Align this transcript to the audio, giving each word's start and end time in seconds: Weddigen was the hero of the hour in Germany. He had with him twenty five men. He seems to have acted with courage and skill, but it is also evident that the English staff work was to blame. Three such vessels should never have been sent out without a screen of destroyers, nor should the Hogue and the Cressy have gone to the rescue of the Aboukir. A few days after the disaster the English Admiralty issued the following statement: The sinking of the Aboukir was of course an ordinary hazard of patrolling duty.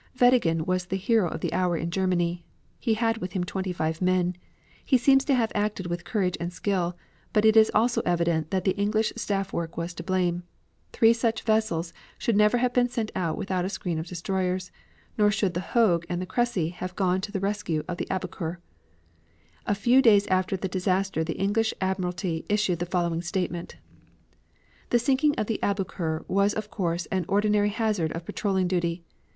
Weddigen 0.19 0.65
was 0.65 0.85
the 0.87 0.95
hero 0.95 1.29
of 1.29 1.41
the 1.41 1.53
hour 1.53 1.77
in 1.77 1.91
Germany. 1.91 2.43
He 2.79 2.95
had 2.95 3.19
with 3.19 3.33
him 3.33 3.43
twenty 3.43 3.71
five 3.71 4.01
men. 4.01 4.35
He 4.83 4.97
seems 4.97 5.23
to 5.25 5.35
have 5.35 5.51
acted 5.53 5.85
with 5.85 6.05
courage 6.05 6.35
and 6.39 6.51
skill, 6.51 6.97
but 7.33 7.45
it 7.45 7.55
is 7.55 7.69
also 7.75 8.01
evident 8.03 8.49
that 8.49 8.63
the 8.65 8.75
English 8.77 9.13
staff 9.15 9.53
work 9.53 9.77
was 9.77 9.93
to 9.93 10.01
blame. 10.03 10.41
Three 10.91 11.13
such 11.13 11.43
vessels 11.43 11.93
should 12.17 12.35
never 12.35 12.57
have 12.57 12.73
been 12.73 12.89
sent 12.89 13.11
out 13.13 13.37
without 13.37 13.63
a 13.63 13.69
screen 13.69 13.99
of 13.99 14.07
destroyers, 14.07 14.71
nor 15.19 15.29
should 15.29 15.53
the 15.53 15.59
Hogue 15.59 16.05
and 16.09 16.19
the 16.19 16.25
Cressy 16.25 16.69
have 16.69 16.95
gone 16.95 17.21
to 17.21 17.31
the 17.31 17.39
rescue 17.39 17.83
of 17.87 17.97
the 17.97 18.07
Aboukir. 18.09 18.57
A 19.67 19.75
few 19.75 20.01
days 20.01 20.25
after 20.29 20.57
the 20.57 20.67
disaster 20.67 21.23
the 21.23 21.37
English 21.37 21.75
Admiralty 21.79 22.43
issued 22.49 22.79
the 22.79 22.87
following 22.89 23.21
statement: 23.21 23.75
The 24.89 24.97
sinking 24.97 25.35
of 25.35 25.45
the 25.45 25.59
Aboukir 25.61 26.25
was 26.27 26.55
of 26.55 26.71
course 26.71 27.05
an 27.11 27.23
ordinary 27.27 27.69
hazard 27.69 28.11
of 28.13 28.25
patrolling 28.25 28.67
duty. 28.67 29.03